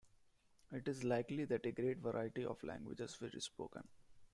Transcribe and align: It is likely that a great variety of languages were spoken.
It 0.71 0.87
is 0.87 1.03
likely 1.03 1.45
that 1.45 1.67
a 1.67 1.71
great 1.71 1.99
variety 1.99 2.43
of 2.43 2.63
languages 2.63 3.21
were 3.21 3.29
spoken. 3.37 3.87